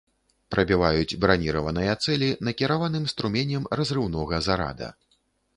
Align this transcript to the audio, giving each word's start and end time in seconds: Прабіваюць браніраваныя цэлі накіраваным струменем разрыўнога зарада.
Прабіваюць 0.53 1.17
браніраваныя 1.25 1.93
цэлі 2.05 2.29
накіраваным 2.47 3.05
струменем 3.13 3.71
разрыўнога 3.81 4.43
зарада. 4.49 4.91